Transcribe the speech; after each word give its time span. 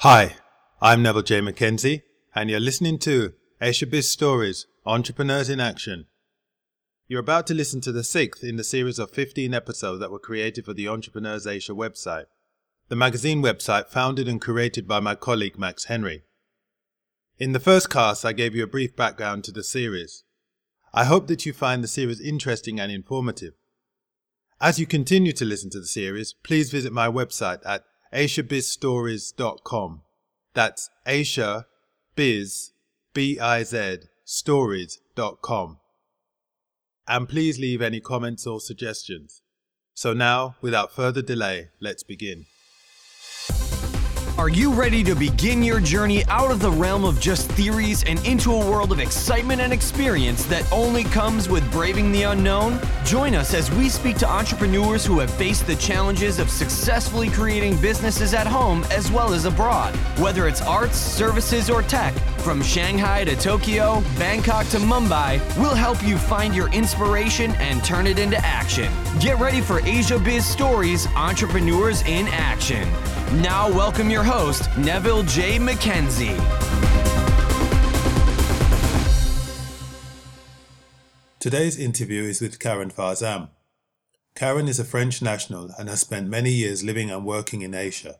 Hi, 0.00 0.36
I'm 0.78 1.02
Neville 1.02 1.22
J. 1.22 1.40
McKenzie, 1.40 2.02
and 2.34 2.50
you're 2.50 2.60
listening 2.60 2.98
to 2.98 3.32
Asia 3.62 3.86
Biz 3.86 4.10
Stories 4.10 4.66
Entrepreneurs 4.84 5.48
in 5.48 5.58
Action. 5.58 6.04
You're 7.08 7.20
about 7.20 7.46
to 7.46 7.54
listen 7.54 7.80
to 7.80 7.92
the 7.92 8.04
sixth 8.04 8.44
in 8.44 8.56
the 8.56 8.62
series 8.62 8.98
of 8.98 9.10
15 9.10 9.54
episodes 9.54 10.00
that 10.00 10.10
were 10.10 10.18
created 10.18 10.66
for 10.66 10.74
the 10.74 10.86
Entrepreneurs 10.86 11.46
Asia 11.46 11.72
website, 11.72 12.26
the 12.90 12.94
magazine 12.94 13.40
website 13.40 13.88
founded 13.88 14.28
and 14.28 14.38
curated 14.38 14.86
by 14.86 15.00
my 15.00 15.14
colleague 15.14 15.58
Max 15.58 15.86
Henry. 15.86 16.24
In 17.38 17.52
the 17.52 17.58
first 17.58 17.88
cast, 17.88 18.22
I 18.22 18.34
gave 18.34 18.54
you 18.54 18.64
a 18.64 18.68
brief 18.68 18.94
background 18.94 19.44
to 19.44 19.50
the 19.50 19.64
series. 19.64 20.24
I 20.92 21.04
hope 21.06 21.26
that 21.28 21.46
you 21.46 21.54
find 21.54 21.82
the 21.82 21.88
series 21.88 22.20
interesting 22.20 22.78
and 22.78 22.92
informative. 22.92 23.54
As 24.60 24.78
you 24.78 24.84
continue 24.84 25.32
to 25.32 25.46
listen 25.46 25.70
to 25.70 25.80
the 25.80 25.86
series, 25.86 26.34
please 26.34 26.70
visit 26.70 26.92
my 26.92 27.08
website 27.08 27.60
at 27.64 27.84
asiabizstories.com. 28.12 30.02
That's 30.54 30.90
Asia 31.06 31.66
Biz, 32.14 32.70
B-I-Z, 33.12 33.98
stories.com. 34.24 35.78
And 37.08 37.28
please 37.28 37.58
leave 37.58 37.82
any 37.82 38.00
comments 38.00 38.46
or 38.46 38.58
suggestions. 38.58 39.42
So 39.94 40.12
now, 40.12 40.56
without 40.60 40.92
further 40.92 41.22
delay, 41.22 41.68
let's 41.80 42.02
begin. 42.02 42.46
Are 44.38 44.50
you 44.50 44.70
ready 44.70 45.02
to 45.02 45.14
begin 45.14 45.62
your 45.62 45.80
journey 45.80 46.22
out 46.26 46.50
of 46.50 46.60
the 46.60 46.70
realm 46.70 47.06
of 47.06 47.18
just 47.18 47.50
theories 47.52 48.04
and 48.04 48.22
into 48.26 48.52
a 48.52 48.70
world 48.70 48.92
of 48.92 49.00
excitement 49.00 49.62
and 49.62 49.72
experience 49.72 50.44
that 50.44 50.70
only 50.70 51.04
comes 51.04 51.48
with 51.48 51.68
braving 51.72 52.12
the 52.12 52.24
unknown? 52.24 52.78
Join 53.06 53.34
us 53.34 53.54
as 53.54 53.70
we 53.70 53.88
speak 53.88 54.18
to 54.18 54.28
entrepreneurs 54.28 55.06
who 55.06 55.20
have 55.20 55.30
faced 55.30 55.66
the 55.66 55.76
challenges 55.76 56.38
of 56.38 56.50
successfully 56.50 57.30
creating 57.30 57.80
businesses 57.80 58.34
at 58.34 58.46
home 58.46 58.84
as 58.90 59.10
well 59.10 59.32
as 59.32 59.46
abroad. 59.46 59.96
Whether 60.18 60.46
it's 60.48 60.60
arts, 60.60 60.98
services, 60.98 61.70
or 61.70 61.80
tech, 61.80 62.12
from 62.40 62.62
Shanghai 62.62 63.24
to 63.24 63.36
Tokyo, 63.36 64.02
Bangkok 64.18 64.66
to 64.66 64.76
Mumbai, 64.76 65.40
we'll 65.56 65.74
help 65.74 66.02
you 66.06 66.18
find 66.18 66.54
your 66.54 66.70
inspiration 66.74 67.52
and 67.52 67.82
turn 67.82 68.06
it 68.06 68.18
into 68.18 68.36
action. 68.44 68.92
Get 69.18 69.38
ready 69.38 69.62
for 69.62 69.80
Asia 69.80 70.18
Biz 70.18 70.44
Stories 70.44 71.06
Entrepreneurs 71.16 72.02
in 72.02 72.28
Action. 72.28 72.86
Now, 73.42 73.68
welcome 73.68 74.08
your 74.08 74.22
host, 74.26 74.68
Neville 74.76 75.22
J. 75.22 75.58
McKenzie. 75.58 76.36
Today's 81.38 81.78
interview 81.78 82.24
is 82.24 82.40
with 82.40 82.58
Karen 82.58 82.90
Farzam. 82.90 83.50
Karen 84.34 84.66
is 84.66 84.80
a 84.80 84.84
French 84.84 85.22
national 85.22 85.70
and 85.78 85.88
has 85.88 86.00
spent 86.00 86.28
many 86.28 86.50
years 86.50 86.82
living 86.82 87.08
and 87.08 87.24
working 87.24 87.62
in 87.62 87.72
Asia. 87.72 88.16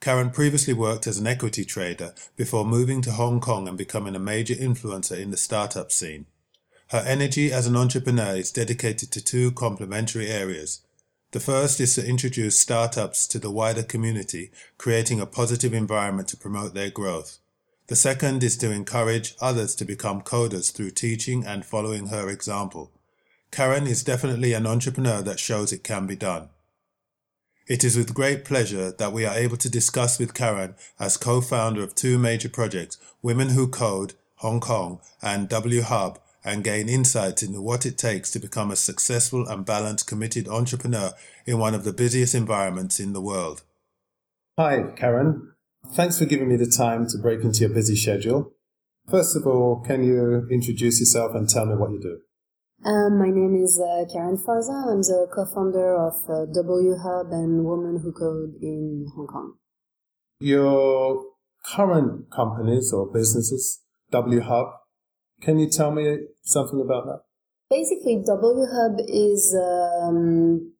Karen 0.00 0.30
previously 0.30 0.72
worked 0.72 1.06
as 1.06 1.18
an 1.18 1.26
equity 1.26 1.66
trader 1.66 2.14
before 2.34 2.64
moving 2.64 3.02
to 3.02 3.12
Hong 3.12 3.38
Kong 3.40 3.68
and 3.68 3.76
becoming 3.76 4.16
a 4.16 4.18
major 4.18 4.54
influencer 4.54 5.18
in 5.18 5.30
the 5.30 5.36
startup 5.36 5.92
scene. 5.92 6.24
Her 6.88 7.04
energy 7.06 7.52
as 7.52 7.66
an 7.66 7.76
entrepreneur 7.76 8.36
is 8.36 8.50
dedicated 8.50 9.12
to 9.12 9.22
two 9.22 9.50
complementary 9.52 10.28
areas. 10.28 10.80
The 11.32 11.40
first 11.40 11.80
is 11.80 11.94
to 11.96 12.06
introduce 12.06 12.58
startups 12.58 13.26
to 13.28 13.38
the 13.38 13.50
wider 13.50 13.82
community, 13.82 14.52
creating 14.78 15.20
a 15.20 15.26
positive 15.26 15.74
environment 15.74 16.28
to 16.28 16.36
promote 16.36 16.74
their 16.74 16.90
growth. 16.90 17.38
The 17.88 17.96
second 17.96 18.42
is 18.42 18.56
to 18.58 18.70
encourage 18.70 19.34
others 19.40 19.74
to 19.76 19.84
become 19.84 20.22
coders 20.22 20.72
through 20.72 20.90
teaching 20.90 21.44
and 21.44 21.64
following 21.64 22.08
her 22.08 22.28
example. 22.28 22.92
Karen 23.50 23.86
is 23.86 24.02
definitely 24.02 24.52
an 24.52 24.66
entrepreneur 24.66 25.22
that 25.22 25.38
shows 25.38 25.72
it 25.72 25.84
can 25.84 26.06
be 26.06 26.16
done. 26.16 26.48
It 27.68 27.82
is 27.82 27.96
with 27.96 28.14
great 28.14 28.44
pleasure 28.44 28.92
that 28.92 29.12
we 29.12 29.24
are 29.24 29.36
able 29.36 29.56
to 29.56 29.68
discuss 29.68 30.18
with 30.18 30.34
Karen 30.34 30.76
as 31.00 31.16
co-founder 31.16 31.82
of 31.82 31.94
two 31.94 32.18
major 32.18 32.48
projects, 32.48 32.98
Women 33.22 33.50
Who 33.50 33.66
Code, 33.66 34.14
Hong 34.36 34.60
Kong, 34.60 35.00
and 35.20 35.48
W 35.48 35.82
Hub, 35.82 36.20
and 36.46 36.62
gain 36.62 36.88
insights 36.88 37.42
into 37.42 37.60
what 37.60 37.84
it 37.84 37.98
takes 37.98 38.30
to 38.30 38.38
become 38.38 38.70
a 38.70 38.76
successful 38.76 39.46
and 39.48 39.66
balanced 39.66 40.06
committed 40.06 40.46
entrepreneur 40.46 41.10
in 41.44 41.58
one 41.58 41.74
of 41.74 41.84
the 41.84 41.92
busiest 41.92 42.34
environments 42.34 43.00
in 43.00 43.12
the 43.12 43.20
world. 43.20 43.62
Hi, 44.56 44.84
Karen. 44.96 45.52
Thanks 45.92 46.18
for 46.18 46.24
giving 46.24 46.48
me 46.48 46.56
the 46.56 46.70
time 46.70 47.06
to 47.08 47.18
break 47.18 47.42
into 47.42 47.60
your 47.60 47.70
busy 47.70 47.96
schedule. 47.96 48.52
First 49.10 49.36
of 49.36 49.46
all, 49.46 49.82
can 49.86 50.04
you 50.04 50.46
introduce 50.50 51.00
yourself 51.00 51.34
and 51.34 51.48
tell 51.48 51.66
me 51.66 51.74
what 51.74 51.90
you 51.90 52.00
do? 52.00 52.18
Um, 52.84 53.18
my 53.18 53.30
name 53.30 53.60
is 53.62 53.80
uh, 53.80 54.04
Karen 54.12 54.36
Farzam. 54.36 54.92
I'm 54.92 55.02
the 55.02 55.28
co-founder 55.34 55.96
of 55.96 56.14
uh, 56.28 56.46
W 56.52 56.96
Hub 57.02 57.26
and 57.32 57.64
Women 57.64 58.00
Who 58.02 58.12
Code 58.12 58.54
in 58.62 59.06
Hong 59.16 59.26
Kong. 59.26 59.54
Your 60.40 61.24
current 61.64 62.30
companies 62.30 62.92
or 62.92 63.10
businesses, 63.12 63.82
W 64.10 64.40
Hub, 64.40 64.68
can 65.42 65.58
you 65.58 65.68
tell 65.68 65.90
me 65.90 66.18
something 66.42 66.80
about 66.80 67.06
that? 67.06 67.20
Basically, 67.68 68.22
W 68.24 68.66
Hub 68.72 69.00
is 69.08 69.54
a 69.54 70.06
um, 70.06 70.72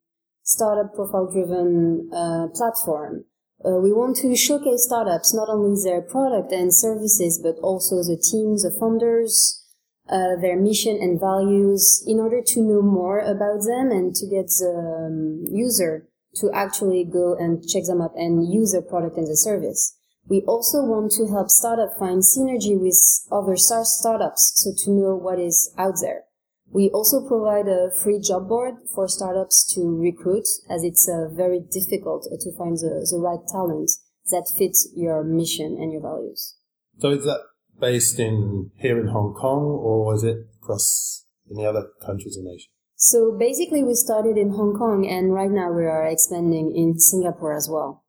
startup 0.43 0.95
profile 0.95 1.31
driven 1.31 2.09
uh, 2.13 2.47
platform. 2.55 3.25
Uh, 3.65 3.81
we 3.81 3.93
want 3.93 4.17
to 4.19 4.37
showcase 4.37 4.85
startups, 4.85 5.35
not 5.35 5.49
only 5.49 5.81
their 5.83 6.03
product 6.03 6.53
and 6.53 6.73
services, 6.73 7.41
but 7.43 7.57
also 7.63 7.97
the 7.97 8.17
teams, 8.17 8.63
the 8.63 8.71
founders, 8.79 9.65
uh, 10.09 10.37
their 10.41 10.57
mission 10.57 10.97
and 11.01 11.19
values 11.19 12.05
in 12.07 12.21
order 12.21 12.41
to 12.41 12.61
know 12.61 12.83
more 12.83 13.19
about 13.19 13.63
them 13.67 13.91
and 13.91 14.15
to 14.15 14.27
get 14.27 14.47
the 14.47 14.71
um, 14.71 15.41
user 15.51 16.07
to 16.37 16.51
actually 16.53 17.03
go 17.03 17.35
and 17.35 17.67
check 17.67 17.85
them 17.87 18.01
up 18.01 18.13
and 18.15 18.53
use 18.53 18.73
their 18.73 18.83
product 18.83 19.17
and 19.17 19.27
the 19.27 19.37
service. 19.37 19.97
We 20.29 20.43
also 20.43 20.83
want 20.83 21.13
to 21.13 21.29
help 21.29 21.51
startup 21.51 21.97
find 21.99 22.21
synergy 22.21 22.79
with 22.79 22.99
other 23.31 23.57
startups, 23.57 24.53
so 24.57 24.73
to 24.85 24.91
know 24.91 25.15
what 25.15 25.39
is 25.39 25.73
out 25.79 25.95
there. 26.01 26.23
We 26.73 26.91
also 26.91 27.27
provide 27.27 27.69
a 27.69 27.93
free 27.93 28.19
job 28.19 28.49
board 28.49 28.75
for 28.93 29.07
startups 29.07 29.65
to 29.75 29.97
recruit, 29.97 30.49
as 30.69 30.83
it's 30.83 31.09
uh, 31.09 31.29
very 31.33 31.61
difficult 31.61 32.25
to 32.25 32.53
find 32.59 32.77
the, 32.77 33.07
the 33.09 33.19
right 33.19 33.47
talent 33.47 33.93
that 34.31 34.51
fits 34.59 34.89
your 34.97 35.23
mission 35.23 35.77
and 35.81 35.93
your 35.93 36.03
values. 36.03 36.57
So 36.99 37.11
is 37.11 37.25
that 37.25 37.43
based 37.81 38.19
in 38.19 38.73
here 38.79 39.01
in 39.01 39.09
Hong 39.09 39.33
Kong, 39.33 39.63
or 39.63 40.13
is 40.15 40.25
it 40.25 40.39
across 40.61 41.25
any 41.49 41.65
other 41.65 41.87
countries 42.05 42.37
in 42.37 42.49
Asia? 42.49 42.67
So 42.97 43.37
basically, 43.39 43.85
we 43.85 43.95
started 43.95 44.37
in 44.37 44.51
Hong 44.51 44.77
Kong, 44.77 45.07
and 45.07 45.33
right 45.33 45.51
now 45.51 45.71
we 45.71 45.85
are 45.85 46.05
expanding 46.05 46.75
in 46.75 46.99
Singapore 46.99 47.55
as 47.55 47.69
well. 47.71 48.05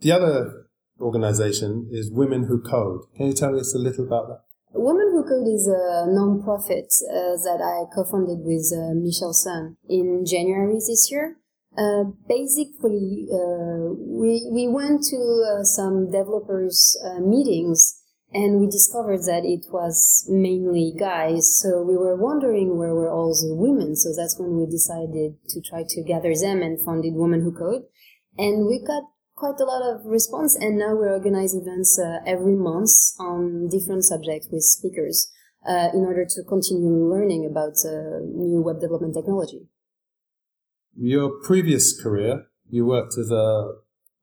The 0.00 0.12
other 0.12 0.65
organization 1.00 1.88
is 1.90 2.10
Women 2.10 2.44
Who 2.44 2.60
Code. 2.60 3.02
Can 3.16 3.26
you 3.26 3.32
tell 3.32 3.58
us 3.58 3.74
a 3.74 3.78
little 3.78 4.06
about 4.06 4.28
that? 4.28 4.40
Women 4.72 5.10
Who 5.12 5.22
Code 5.24 5.48
is 5.48 5.66
a 5.66 6.06
non-profit 6.08 6.92
uh, 7.08 7.36
that 7.44 7.60
I 7.62 7.94
co-founded 7.94 8.40
with 8.40 8.72
uh, 8.76 8.94
Michelle 8.94 9.32
Sun 9.32 9.76
in 9.88 10.24
January 10.26 10.74
this 10.74 11.08
year. 11.10 11.36
Uh, 11.78 12.04
basically, 12.26 13.28
uh, 13.30 13.92
we 13.98 14.48
we 14.50 14.66
went 14.66 15.02
to 15.04 15.18
uh, 15.44 15.62
some 15.62 16.10
developers 16.10 16.96
uh, 17.04 17.20
meetings 17.20 18.00
and 18.32 18.60
we 18.60 18.66
discovered 18.66 19.22
that 19.24 19.44
it 19.44 19.66
was 19.70 20.26
mainly 20.28 20.94
guys. 20.98 21.60
So 21.60 21.82
we 21.82 21.96
were 21.96 22.16
wondering 22.16 22.76
where 22.76 22.94
were 22.94 23.10
all 23.10 23.32
the 23.32 23.54
women. 23.54 23.94
So 23.96 24.10
that's 24.16 24.38
when 24.38 24.58
we 24.58 24.66
decided 24.66 25.36
to 25.48 25.60
try 25.60 25.84
to 25.88 26.02
gather 26.02 26.34
them 26.34 26.60
and 26.62 26.80
founded 26.80 27.14
Women 27.14 27.42
Who 27.42 27.52
Code. 27.52 27.84
And 28.36 28.66
we 28.66 28.78
got 28.78 29.04
quite 29.36 29.60
a 29.60 29.64
lot 29.64 29.82
of 29.82 30.04
response 30.06 30.56
and 30.56 30.78
now 30.78 30.94
we 30.96 31.06
organize 31.06 31.54
events 31.54 31.98
uh, 31.98 32.18
every 32.26 32.56
month 32.56 32.90
on 33.20 33.68
different 33.68 34.02
subjects 34.02 34.48
with 34.50 34.62
speakers 34.62 35.30
uh, 35.68 35.88
in 35.92 36.00
order 36.00 36.24
to 36.24 36.42
continue 36.44 37.06
learning 37.06 37.44
about 37.44 37.76
uh, 37.84 38.18
new 38.24 38.62
web 38.64 38.80
development 38.80 39.14
technology. 39.14 39.68
Your 40.96 41.30
previous 41.42 42.00
career, 42.00 42.46
you 42.70 42.86
worked 42.86 43.18
as 43.18 43.30
a 43.30 43.72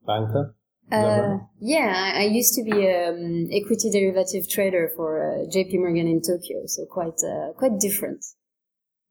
banker. 0.06 0.56
Uh, 0.92 1.38
yeah, 1.60 2.14
I, 2.16 2.24
used 2.24 2.56
to 2.56 2.64
be 2.64 2.86
an 2.86 3.48
um, 3.48 3.50
equity 3.52 3.90
derivative 3.90 4.50
trader 4.50 4.92
for 4.96 5.22
uh, 5.22 5.46
JP 5.48 5.76
Morgan 5.76 6.08
in 6.08 6.22
Tokyo, 6.22 6.66
so 6.66 6.86
quite 6.86 7.20
uh, 7.24 7.54
quite 7.54 7.80
different. 7.80 8.24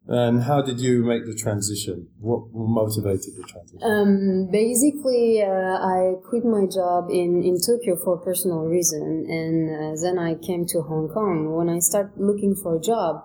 And 0.09 0.43
how 0.43 0.63
did 0.63 0.81
you 0.81 1.05
make 1.05 1.27
the 1.27 1.35
transition? 1.35 2.09
What 2.19 2.53
motivated 2.53 3.37
the 3.37 3.45
transition? 3.45 3.81
Um, 3.83 4.51
basically, 4.51 5.43
uh, 5.43 5.79
I 5.79 6.15
quit 6.29 6.45
my 6.45 6.67
job 6.67 7.09
in, 7.09 7.43
in 7.45 7.59
Tokyo 7.65 7.97
for 8.03 8.19
personal 8.19 8.65
reason, 8.67 9.27
and 9.29 9.71
uh, 9.71 10.03
then 10.03 10.19
I 10.19 10.35
came 10.35 10.67
to 10.67 10.83
Hong 10.83 11.09
Kong. 11.09 11.55
When 11.55 11.69
I 11.69 11.79
started 11.79 12.13
looking 12.17 12.57
for 12.57 12.77
a 12.77 12.81
job, 12.81 13.23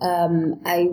um, 0.00 0.60
I 0.66 0.88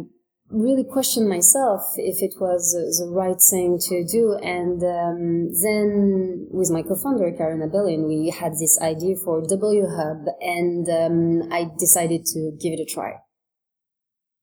really 0.50 0.86
questioned 0.86 1.28
myself 1.28 1.82
if 1.98 2.22
it 2.22 2.40
was 2.40 2.72
the 3.00 3.10
right 3.10 3.42
thing 3.50 3.78
to 3.90 4.06
do. 4.06 4.38
And 4.42 4.82
um, 4.82 5.50
then 5.62 6.48
with 6.52 6.72
my 6.72 6.84
co-founder, 6.84 7.34
Karen 7.38 7.68
Abelin, 7.68 8.08
we 8.08 8.30
had 8.30 8.54
this 8.54 8.80
idea 8.82 9.16
for 9.18 9.42
W 9.42 9.88
Hub, 9.90 10.26
and 10.40 10.88
um, 10.90 11.52
I 11.52 11.70
decided 11.78 12.26
to 12.28 12.52
give 12.62 12.74
it 12.74 12.80
a 12.80 12.86
try. 12.86 13.16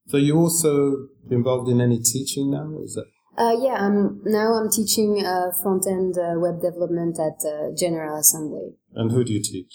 So 0.07 0.17
you 0.17 0.37
also 0.37 1.09
involved 1.31 1.69
in 1.69 1.81
any 1.81 2.01
teaching 2.01 2.51
now? 2.51 2.79
Is 2.83 2.95
that 2.95 3.07
Uh, 3.37 3.57
yeah, 3.59 3.75
I'm, 3.75 4.21
now 4.25 4.53
I'm 4.55 4.71
teaching 4.71 5.25
uh, 5.25 5.51
front 5.63 5.87
end 5.87 6.19
uh, 6.19 6.39
web 6.39 6.61
development 6.61 7.19
at 7.19 7.39
uh, 7.49 7.75
General 7.75 8.19
Assembly. 8.19 8.77
And 8.95 9.11
who 9.11 9.25
do 9.25 9.33
you 9.33 9.43
teach? 9.43 9.73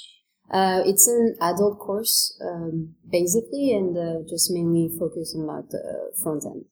Uh, 0.50 0.82
it's 0.86 1.08
an 1.08 1.36
adult 1.42 1.80
course, 1.80 2.40
um, 2.42 2.96
basically, 3.10 3.74
and 3.74 3.98
uh, 3.98 4.30
just 4.30 4.52
mainly 4.52 4.90
focus 4.98 5.36
on 5.36 5.46
like 5.46 5.70
the 5.70 6.12
front 6.22 6.46
end. 6.46 6.66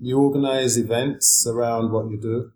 You 0.00 0.18
organize 0.18 0.78
events 0.78 1.46
around 1.46 1.92
what 1.92 2.10
you 2.10 2.18
do? 2.18 2.50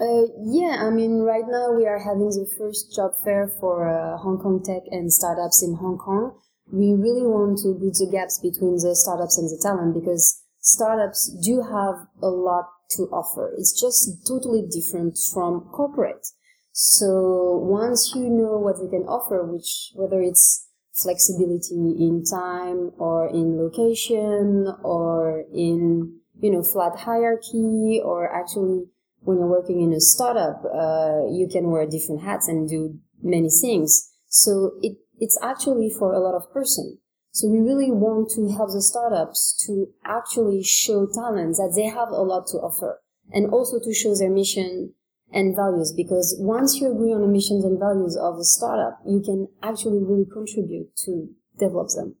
Uh, 0.00 0.28
yeah, 0.42 0.86
I 0.86 0.90
mean, 0.90 1.20
right 1.20 1.44
now 1.46 1.72
we 1.72 1.86
are 1.86 1.98
having 1.98 2.30
the 2.30 2.48
first 2.56 2.94
job 2.94 3.12
fair 3.22 3.46
for 3.60 3.88
uh, 3.90 4.16
Hong 4.18 4.38
Kong 4.38 4.62
tech 4.64 4.84
and 4.90 5.12
startups 5.12 5.62
in 5.62 5.74
Hong 5.74 5.98
Kong. 5.98 6.38
We 6.70 6.94
really 6.94 7.26
want 7.26 7.58
to 7.62 7.74
bridge 7.74 7.98
the 7.98 8.08
gaps 8.10 8.38
between 8.38 8.76
the 8.76 8.94
startups 8.94 9.38
and 9.38 9.48
the 9.48 9.60
talent 9.62 9.94
because 9.94 10.42
startups 10.60 11.28
do 11.44 11.62
have 11.62 12.06
a 12.22 12.28
lot 12.28 12.68
to 12.96 13.02
offer. 13.12 13.54
It's 13.58 13.78
just 13.78 14.26
totally 14.26 14.62
different 14.62 15.18
from 15.32 15.68
corporate. 15.72 16.26
So 16.72 17.58
once 17.62 18.12
you 18.14 18.30
know 18.30 18.58
what 18.58 18.76
they 18.80 18.88
can 18.88 19.06
offer, 19.06 19.44
which 19.44 19.92
whether 19.94 20.22
it's 20.22 20.68
flexibility 20.94 21.74
in 21.74 22.24
time 22.24 22.92
or 22.98 23.28
in 23.28 23.58
location 23.58 24.72
or 24.82 25.44
in 25.52 26.20
you 26.40 26.50
know 26.50 26.62
flat 26.62 26.96
hierarchy 26.96 28.00
or 28.02 28.30
actually 28.32 28.84
when 29.24 29.38
you're 29.38 29.46
working 29.46 29.80
in 29.80 29.92
a 29.92 30.00
startup, 30.00 30.64
uh, 30.64 31.26
you 31.30 31.48
can 31.50 31.70
wear 31.70 31.86
different 31.86 32.22
hats 32.22 32.48
and 32.48 32.68
do 32.68 32.98
many 33.22 33.48
things. 33.48 34.10
So 34.28 34.72
it, 34.82 34.96
it's 35.22 35.38
actually 35.40 35.88
for 35.88 36.12
a 36.12 36.18
lot 36.18 36.34
of 36.34 36.52
person. 36.52 36.98
So 37.30 37.48
we 37.48 37.60
really 37.60 37.92
want 37.92 38.30
to 38.30 38.48
help 38.56 38.72
the 38.72 38.82
startups 38.82 39.54
to 39.64 39.86
actually 40.04 40.64
show 40.64 41.06
talents 41.06 41.58
that 41.58 41.74
they 41.76 41.86
have 41.86 42.08
a 42.08 42.22
lot 42.22 42.48
to 42.48 42.58
offer 42.58 43.00
and 43.30 43.48
also 43.52 43.78
to 43.78 43.94
show 43.94 44.16
their 44.16 44.32
mission 44.32 44.94
and 45.32 45.54
values 45.54 45.94
because 45.96 46.34
once 46.40 46.80
you 46.80 46.90
agree 46.90 47.14
on 47.14 47.20
the 47.20 47.28
missions 47.28 47.64
and 47.64 47.78
values 47.78 48.16
of 48.16 48.36
a 48.36 48.42
startup, 48.42 48.98
you 49.06 49.20
can 49.20 49.46
actually 49.62 50.02
really 50.02 50.26
contribute 50.26 50.90
to 51.06 51.28
develop 51.56 51.90
them. 51.94 52.16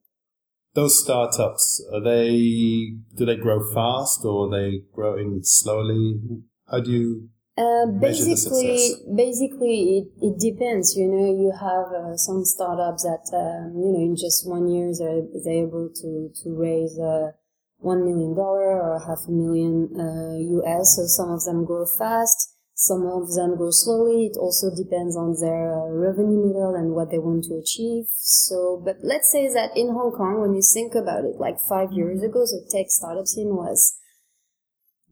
Those 0.74 1.02
startups, 1.02 1.84
are 1.92 2.00
they, 2.00 2.92
do 3.16 3.26
they 3.26 3.36
grow 3.36 3.68
fast 3.74 4.24
or 4.24 4.46
are 4.46 4.50
they 4.50 4.82
growing 4.94 5.40
slowly? 5.42 6.20
How 6.70 6.78
do 6.78 6.92
you 6.92 7.28
uh, 7.58 7.86
basically, 8.00 8.96
basically, 9.14 9.98
it, 9.98 10.06
it 10.24 10.38
depends. 10.40 10.96
You 10.96 11.08
know, 11.08 11.26
you 11.28 11.52
have 11.52 11.92
uh, 11.92 12.16
some 12.16 12.44
startups 12.44 13.02
that 13.02 13.28
um, 13.36 13.76
you 13.76 13.92
know 13.92 14.00
in 14.00 14.16
just 14.16 14.48
one 14.48 14.68
year 14.68 14.90
they're, 14.96 15.20
they're 15.44 15.68
able 15.68 15.90
to 15.92 16.30
to 16.42 16.56
raise 16.56 16.98
uh, 16.98 17.32
one 17.76 18.04
million 18.04 18.34
dollar 18.34 18.80
or 18.80 19.00
half 19.00 19.28
a 19.28 19.30
million 19.30 19.92
US. 20.64 20.64
Uh, 20.64 20.84
so 20.84 21.06
some 21.06 21.30
of 21.30 21.44
them 21.44 21.66
grow 21.66 21.84
fast, 21.84 22.56
some 22.74 23.04
of 23.04 23.34
them 23.34 23.56
grow 23.56 23.70
slowly. 23.70 24.32
It 24.32 24.38
also 24.38 24.74
depends 24.74 25.14
on 25.14 25.36
their 25.38 25.76
uh, 25.76 25.92
revenue 25.92 26.40
model 26.48 26.74
and 26.74 26.92
what 26.94 27.10
they 27.10 27.18
want 27.18 27.44
to 27.44 27.60
achieve. 27.60 28.06
So, 28.16 28.80
but 28.82 28.96
let's 29.02 29.30
say 29.30 29.52
that 29.52 29.76
in 29.76 29.88
Hong 29.88 30.12
Kong, 30.12 30.40
when 30.40 30.54
you 30.54 30.62
think 30.62 30.94
about 30.94 31.24
it, 31.24 31.36
like 31.36 31.60
five 31.60 31.92
years 31.92 32.22
ago, 32.22 32.46
the 32.46 32.64
tech 32.70 32.86
startup 32.88 33.26
scene 33.26 33.54
was 33.54 33.98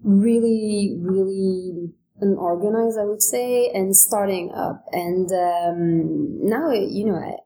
really, 0.02 0.96
really 0.98 1.92
unorganized, 2.20 2.98
I 2.98 3.04
would 3.04 3.22
say, 3.22 3.70
and 3.74 3.96
starting 3.96 4.52
up. 4.52 4.84
And 4.92 5.30
um, 5.30 6.48
now, 6.48 6.70
you 6.70 7.06
know, 7.06 7.38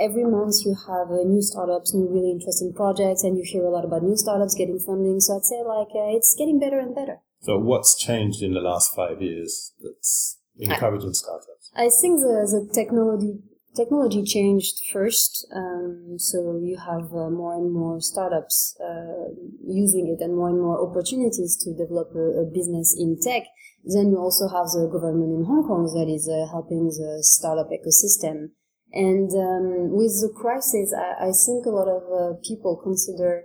every 0.00 0.24
month 0.24 0.56
you 0.64 0.74
have 0.86 1.10
uh, 1.10 1.22
new 1.24 1.42
startups, 1.42 1.94
new 1.94 2.08
really 2.08 2.30
interesting 2.30 2.72
projects, 2.74 3.22
and 3.24 3.36
you 3.36 3.44
hear 3.44 3.64
a 3.64 3.70
lot 3.70 3.84
about 3.84 4.02
new 4.02 4.16
startups 4.16 4.54
getting 4.54 4.78
funding. 4.78 5.20
So 5.20 5.36
I'd 5.36 5.44
say 5.44 5.62
like 5.62 5.88
uh, 5.94 6.16
it's 6.16 6.34
getting 6.38 6.58
better 6.58 6.78
and 6.78 6.94
better. 6.94 7.18
So 7.40 7.58
what's 7.58 7.96
changed 7.96 8.42
in 8.42 8.54
the 8.54 8.60
last 8.60 8.94
five 8.94 9.20
years 9.20 9.72
that's 9.82 10.38
encouraging 10.58 11.10
I, 11.10 11.12
startups? 11.12 11.70
I 11.74 11.88
think 11.88 12.20
the, 12.20 12.46
the 12.50 12.74
technology 12.74 13.38
technology 13.74 14.22
changed 14.22 14.80
first. 14.92 15.46
Um, 15.54 16.16
so 16.18 16.60
you 16.62 16.78
have 16.78 17.12
uh, 17.12 17.30
more 17.30 17.54
and 17.54 17.72
more 17.72 18.00
startups 18.00 18.76
uh, 18.80 19.32
using 19.72 20.08
it 20.12 20.22
and 20.22 20.36
more 20.36 20.48
and 20.48 20.60
more 20.60 20.78
opportunities 20.78 21.56
to 21.64 21.72
develop 21.72 22.12
a, 22.14 22.42
a, 22.42 22.44
business 22.44 22.94
in 22.98 23.18
tech. 23.20 23.44
Then 23.84 24.10
you 24.10 24.18
also 24.18 24.48
have 24.48 24.68
the 24.70 24.88
government 24.92 25.32
in 25.32 25.44
Hong 25.44 25.66
Kong 25.66 25.88
that 25.96 26.12
is 26.12 26.28
uh, 26.28 26.46
helping 26.50 26.86
the 26.86 27.18
startup 27.22 27.70
ecosystem. 27.72 28.52
And 28.92 29.30
um, 29.32 29.96
with 29.96 30.20
the 30.20 30.30
crisis, 30.34 30.92
I, 30.92 31.28
I, 31.28 31.32
think 31.32 31.66
a 31.66 31.70
lot 31.70 31.88
of 31.88 32.02
uh, 32.12 32.36
people 32.44 32.76
consider 32.76 33.44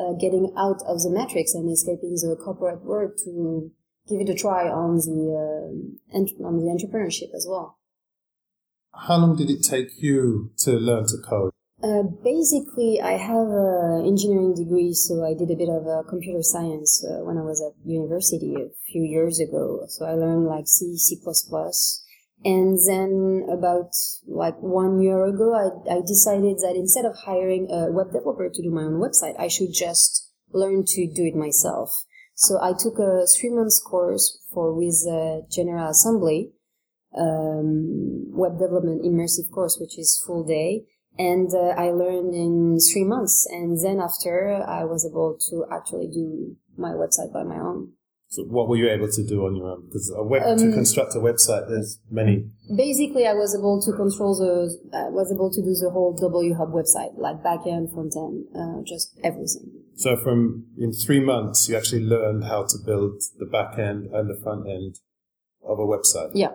uh, 0.00 0.12
getting 0.18 0.52
out 0.56 0.80
of 0.88 1.02
the 1.02 1.10
matrix 1.10 1.54
and 1.54 1.70
escaping 1.70 2.16
the 2.16 2.36
corporate 2.42 2.82
world 2.82 3.12
to 3.24 3.70
give 4.08 4.20
it 4.20 4.30
a 4.30 4.34
try 4.34 4.68
on 4.68 4.96
the 4.96 5.20
uh, 5.36 6.16
ent- 6.16 6.40
on 6.42 6.58
the 6.58 6.72
entrepreneurship 6.72 7.34
as 7.34 7.46
well. 7.48 7.78
How 8.94 9.18
long 9.18 9.36
did 9.36 9.50
it 9.50 9.62
take 9.62 10.00
you 10.00 10.52
to 10.58 10.72
learn 10.72 11.06
to 11.08 11.18
code? 11.18 11.52
Uh, 11.82 12.02
basically, 12.24 13.00
I 13.02 13.12
have 13.12 13.48
an 13.48 14.06
engineering 14.06 14.54
degree, 14.54 14.94
so 14.94 15.24
I 15.24 15.34
did 15.34 15.50
a 15.50 15.56
bit 15.56 15.68
of 15.68 15.86
uh, 15.86 16.08
computer 16.08 16.42
science 16.42 17.04
uh, 17.04 17.22
when 17.22 17.36
I 17.36 17.42
was 17.42 17.60
at 17.60 17.76
university 17.84 18.54
a 18.54 18.72
few 18.90 19.02
years 19.02 19.38
ago. 19.40 19.84
So 19.88 20.06
I 20.06 20.12
learned 20.12 20.46
like 20.46 20.68
C, 20.68 20.96
C++. 20.96 21.16
And 22.44 22.78
then 22.86 23.46
about 23.50 23.92
like 24.26 24.56
one 24.60 25.00
year 25.02 25.24
ago, 25.26 25.52
I, 25.54 25.96
I 25.96 26.00
decided 26.00 26.58
that 26.58 26.76
instead 26.76 27.04
of 27.04 27.16
hiring 27.24 27.68
a 27.70 27.92
web 27.92 28.12
developer 28.12 28.48
to 28.48 28.62
do 28.62 28.70
my 28.70 28.82
own 28.82 29.00
website, 29.00 29.38
I 29.38 29.48
should 29.48 29.72
just 29.74 30.30
learn 30.52 30.84
to 30.86 31.06
do 31.12 31.24
it 31.24 31.34
myself. 31.34 31.90
So 32.34 32.58
I 32.60 32.72
took 32.72 32.98
a 32.98 33.26
three 33.26 33.50
months 33.50 33.80
course 33.80 34.38
for 34.52 34.74
with 34.74 35.06
uh, 35.08 35.46
General 35.50 35.90
Assembly 35.90 36.52
um, 37.16 38.30
web 38.32 38.58
development 38.58 39.02
immersive 39.02 39.50
course, 39.50 39.78
which 39.80 39.98
is 39.98 40.22
full 40.24 40.44
day. 40.44 40.84
And 41.18 41.52
uh, 41.54 41.74
I 41.76 41.90
learned 41.90 42.34
in 42.34 42.78
three 42.80 43.04
months. 43.04 43.46
And 43.50 43.78
then 43.82 44.00
after, 44.00 44.62
I 44.66 44.84
was 44.84 45.06
able 45.06 45.38
to 45.50 45.64
actually 45.72 46.08
do 46.08 46.56
my 46.76 46.90
website 46.90 47.32
by 47.32 47.42
my 47.42 47.56
own. 47.56 47.92
So 48.28 48.42
what 48.42 48.68
were 48.68 48.76
you 48.76 48.90
able 48.90 49.08
to 49.08 49.24
do 49.24 49.46
on 49.46 49.54
your 49.54 49.70
own? 49.70 49.86
Because 49.86 50.12
a 50.14 50.22
web 50.22 50.42
um, 50.44 50.58
to 50.58 50.72
construct 50.72 51.14
a 51.14 51.18
website, 51.18 51.68
there's 51.68 52.00
many. 52.10 52.50
Basically, 52.74 53.26
I 53.26 53.32
was 53.32 53.54
able 53.54 53.80
to 53.80 53.92
control 53.92 54.36
the, 54.36 54.76
I 54.92 55.08
was 55.10 55.32
able 55.32 55.50
to 55.50 55.62
do 55.62 55.72
the 55.74 55.90
whole 55.90 56.12
W 56.12 56.54
Hub 56.54 56.72
website, 56.72 57.16
like 57.16 57.42
back 57.42 57.60
end, 57.66 57.92
front 57.92 58.14
end, 58.16 58.44
uh, 58.54 58.82
just 58.84 59.18
everything. 59.22 59.70
So 59.94 60.16
from 60.16 60.66
in 60.76 60.92
three 60.92 61.20
months, 61.20 61.68
you 61.68 61.76
actually 61.76 62.02
learned 62.02 62.44
how 62.44 62.64
to 62.64 62.76
build 62.84 63.22
the 63.38 63.46
back 63.46 63.78
end 63.78 64.10
and 64.12 64.28
the 64.28 64.38
front 64.42 64.68
end 64.68 64.96
of 65.64 65.78
a 65.78 65.86
website. 65.86 66.32
Yeah. 66.34 66.50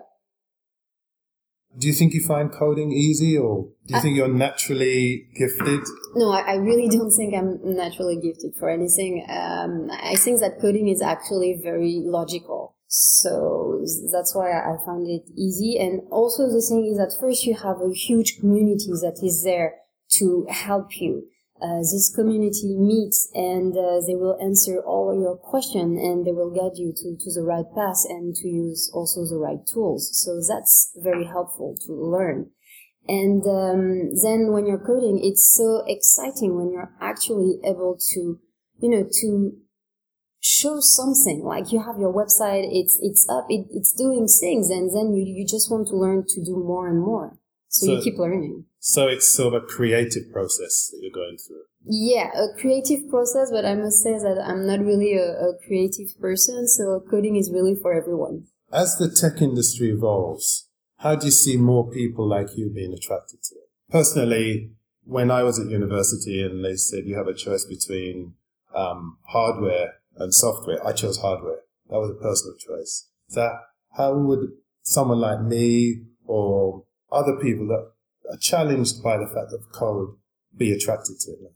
Do 1.77 1.87
you 1.87 1.93
think 1.93 2.13
you 2.13 2.21
find 2.21 2.51
coding 2.51 2.91
easy 2.91 3.37
or 3.37 3.69
do 3.87 3.93
you 3.93 3.97
I, 3.97 4.01
think 4.01 4.17
you're 4.17 4.27
naturally 4.27 5.27
gifted? 5.35 5.81
No, 6.15 6.31
I, 6.31 6.41
I, 6.41 6.55
really 6.55 6.89
don't 6.89 7.11
think 7.11 7.33
I'm 7.33 7.59
naturally 7.63 8.17
gifted 8.17 8.55
for 8.59 8.69
anything. 8.69 9.25
Um, 9.29 9.89
I 9.91 10.15
think 10.15 10.41
that 10.41 10.59
coding 10.59 10.89
is 10.89 11.01
actually 11.01 11.59
very 11.63 12.01
logical. 12.03 12.75
So 12.87 13.85
that's 14.11 14.35
why 14.35 14.51
I 14.51 14.75
find 14.85 15.07
it 15.07 15.23
easy. 15.35 15.79
And 15.79 16.01
also 16.11 16.51
the 16.51 16.61
thing 16.61 16.85
is 16.85 16.97
that 16.97 17.15
first 17.17 17.45
you 17.45 17.55
have 17.55 17.79
a 17.79 17.93
huge 17.93 18.39
community 18.39 18.91
that 19.01 19.21
is 19.23 19.43
there 19.43 19.75
to 20.17 20.45
help 20.49 20.99
you 20.99 21.23
this 21.61 22.11
community 22.13 22.75
meets 22.75 23.29
and 23.33 23.77
uh, 23.77 24.01
they 24.07 24.15
will 24.15 24.37
answer 24.41 24.81
all 24.81 25.13
your 25.13 25.37
questions 25.37 25.99
and 26.01 26.25
they 26.25 26.31
will 26.31 26.49
guide 26.49 26.77
you 26.77 26.91
to, 26.91 27.15
to 27.19 27.31
the 27.33 27.43
right 27.43 27.65
path 27.75 28.03
and 28.09 28.35
to 28.35 28.47
use 28.47 28.89
also 28.93 29.25
the 29.25 29.37
right 29.37 29.65
tools. 29.65 30.09
So 30.13 30.41
that's 30.41 30.91
very 30.95 31.25
helpful 31.25 31.77
to 31.85 31.93
learn. 31.93 32.49
And 33.07 33.45
um, 33.45 34.15
then 34.23 34.51
when 34.51 34.65
you're 34.65 34.83
coding, 34.83 35.19
it's 35.23 35.45
so 35.55 35.83
exciting 35.87 36.55
when 36.55 36.71
you're 36.71 36.93
actually 36.99 37.59
able 37.63 37.97
to, 38.13 38.39
you 38.79 38.89
know, 38.89 39.07
to 39.21 39.57
show 40.39 40.79
something 40.79 41.43
like 41.43 41.71
you 41.71 41.83
have 41.83 41.99
your 41.99 42.13
website, 42.13 42.67
it's 42.71 42.99
it's 43.01 43.27
up, 43.29 43.45
it, 43.49 43.67
it's 43.71 43.93
doing 43.93 44.27
things, 44.27 44.69
and 44.69 44.95
then 44.95 45.13
you 45.13 45.23
you 45.23 45.45
just 45.47 45.71
want 45.71 45.87
to 45.87 45.95
learn 45.95 46.25
to 46.27 46.43
do 46.43 46.55
more 46.55 46.87
and 46.87 46.99
more. 46.99 47.37
So, 47.69 47.85
so, 47.85 47.91
you 47.93 48.01
keep 48.01 48.17
learning. 48.17 48.65
So 48.83 49.07
it's 49.07 49.29
sort 49.29 49.53
of 49.53 49.61
a 49.61 49.65
creative 49.67 50.31
process 50.33 50.89
that 50.89 50.97
you're 51.01 51.13
going 51.13 51.37
through. 51.37 51.61
Yeah, 51.85 52.31
a 52.33 52.59
creative 52.59 53.07
process, 53.11 53.51
but 53.51 53.63
I 53.63 53.75
must 53.75 54.01
say 54.01 54.13
that 54.13 54.43
I'm 54.43 54.65
not 54.65 54.79
really 54.79 55.13
a, 55.13 55.33
a 55.33 55.53
creative 55.67 56.19
person, 56.19 56.67
so 56.67 57.03
coding 57.09 57.35
is 57.35 57.51
really 57.51 57.75
for 57.75 57.93
everyone. 57.93 58.47
As 58.73 58.97
the 58.97 59.07
tech 59.07 59.39
industry 59.39 59.91
evolves, 59.91 60.67
how 60.97 61.15
do 61.15 61.27
you 61.27 61.31
see 61.31 61.57
more 61.57 61.91
people 61.91 62.27
like 62.27 62.57
you 62.57 62.71
being 62.73 62.91
attracted 62.91 63.43
to 63.43 63.55
it? 63.55 63.69
Personally, 63.91 64.71
when 65.03 65.29
I 65.29 65.43
was 65.43 65.59
at 65.59 65.67
university 65.67 66.43
and 66.43 66.65
they 66.65 66.75
said 66.75 67.05
you 67.05 67.17
have 67.17 67.27
a 67.27 67.35
choice 67.35 67.65
between 67.65 68.33
um, 68.75 69.17
hardware 69.27 69.95
and 70.17 70.33
software, 70.33 70.85
I 70.85 70.93
chose 70.93 71.19
hardware. 71.19 71.59
That 71.89 71.99
was 71.99 72.09
a 72.09 72.21
personal 72.21 72.55
choice. 72.57 73.09
So 73.27 73.47
how 73.95 74.17
would 74.17 74.49
someone 74.81 75.19
like 75.19 75.41
me 75.41 76.01
or 76.25 76.85
other 77.11 77.37
people 77.39 77.67
that 77.67 77.91
are 78.31 78.37
challenged 78.37 79.03
by 79.03 79.17
the 79.17 79.27
fact 79.27 79.53
of 79.53 79.71
code 79.71 80.15
be 80.55 80.71
attracted 80.71 81.19
to 81.21 81.31
it? 81.31 81.53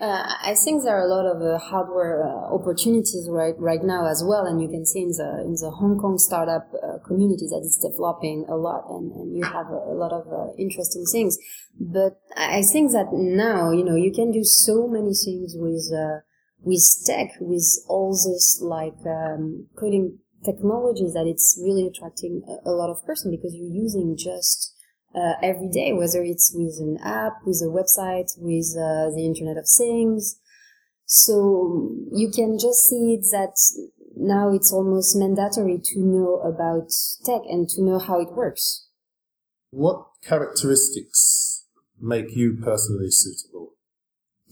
Uh, 0.00 0.32
I 0.44 0.54
think 0.54 0.84
there 0.84 0.96
are 0.96 1.02
a 1.02 1.12
lot 1.12 1.26
of 1.26 1.42
uh, 1.42 1.58
hardware 1.58 2.22
uh, 2.22 2.54
opportunities 2.54 3.26
right 3.28 3.54
right 3.58 3.82
now 3.82 4.06
as 4.06 4.22
well, 4.24 4.46
and 4.46 4.62
you 4.62 4.68
can 4.68 4.86
see 4.86 5.02
in 5.02 5.08
the 5.08 5.42
in 5.44 5.54
the 5.54 5.70
Hong 5.70 5.98
Kong 5.98 6.18
startup 6.18 6.70
uh, 6.72 6.98
community 7.04 7.48
that 7.50 7.62
it's 7.64 7.78
developing 7.78 8.46
a 8.48 8.54
lot, 8.54 8.84
and, 8.90 9.10
and 9.10 9.36
you 9.36 9.42
have 9.42 9.66
a, 9.66 9.90
a 9.90 9.96
lot 9.98 10.12
of 10.12 10.30
uh, 10.30 10.52
interesting 10.56 11.04
things. 11.10 11.36
But 11.80 12.20
I 12.36 12.62
think 12.62 12.92
that 12.92 13.08
now 13.12 13.72
you 13.72 13.82
know 13.84 13.96
you 13.96 14.12
can 14.12 14.30
do 14.30 14.44
so 14.44 14.86
many 14.86 15.14
things 15.14 15.56
with 15.58 15.90
uh, 15.92 16.22
with 16.62 16.84
tech, 17.04 17.30
with 17.40 17.66
all 17.88 18.12
this 18.12 18.60
like 18.62 19.02
um, 19.04 19.66
coding 19.74 20.18
technology 20.44 21.10
that 21.12 21.26
it's 21.26 21.58
really 21.60 21.88
attracting 21.88 22.42
a, 22.46 22.70
a 22.70 22.72
lot 22.72 22.88
of 22.88 23.04
person 23.04 23.32
because 23.32 23.52
you're 23.52 23.66
using 23.66 24.16
just 24.16 24.77
uh, 25.18 25.34
every 25.42 25.68
day, 25.68 25.92
whether 25.92 26.22
it's 26.22 26.52
with 26.54 26.78
an 26.78 26.98
app, 27.02 27.34
with 27.44 27.60
a 27.62 27.66
website, 27.66 28.30
with 28.38 28.76
uh, 28.76 29.10
the 29.14 29.24
Internet 29.24 29.56
of 29.56 29.66
Things. 29.68 30.38
So 31.04 31.90
you 32.12 32.30
can 32.30 32.58
just 32.58 32.88
see 32.88 33.16
that 33.32 33.56
now 34.16 34.52
it's 34.52 34.72
almost 34.72 35.16
mandatory 35.16 35.80
to 35.82 36.00
know 36.00 36.40
about 36.40 36.90
tech 37.24 37.42
and 37.48 37.68
to 37.70 37.82
know 37.82 37.98
how 37.98 38.20
it 38.20 38.32
works. 38.32 38.86
What 39.70 40.06
characteristics 40.22 41.64
make 42.00 42.36
you 42.36 42.58
personally 42.62 43.10
suitable? 43.10 43.72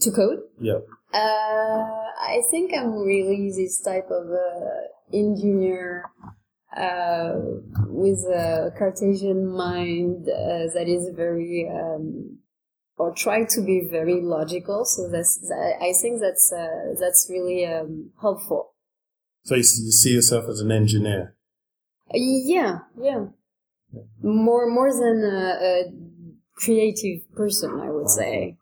To 0.01 0.11
code? 0.11 0.39
Yeah. 0.59 0.79
Uh, 1.13 1.17
I 1.17 2.41
think 2.51 2.71
I'm 2.73 2.93
really 2.99 3.51
this 3.51 3.79
type 3.79 4.09
of 4.11 4.29
uh, 4.31 5.15
engineer 5.15 6.05
with 7.87 8.19
a 8.25 8.71
Cartesian 8.77 9.47
mind 9.47 10.27
uh, 10.29 10.67
that 10.73 10.85
is 10.87 11.09
very 11.15 11.67
um, 11.69 12.37
or 12.97 13.13
try 13.13 13.43
to 13.45 13.61
be 13.61 13.87
very 13.89 14.21
logical. 14.21 14.85
So 14.85 15.09
that's 15.09 15.51
I 15.51 15.93
think 16.01 16.21
that's 16.21 16.51
uh, 16.51 16.95
that's 16.99 17.27
really 17.29 17.65
um, 17.65 18.11
helpful. 18.21 18.73
So 19.43 19.55
you 19.55 19.63
see 19.63 20.13
yourself 20.13 20.45
as 20.49 20.59
an 20.59 20.71
engineer? 20.71 21.35
Yeah, 22.13 22.79
yeah. 23.01 23.25
More 24.21 24.69
more 24.69 24.91
than 24.91 25.23
a, 25.23 25.57
a 25.61 25.83
creative 26.55 27.31
person, 27.33 27.79
I 27.79 27.89
would 27.89 28.09
say. 28.09 28.57